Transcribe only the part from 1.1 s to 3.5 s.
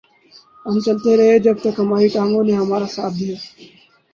رہے جب تک ہماری ٹانگوں نے ہمارا ساتھ دیا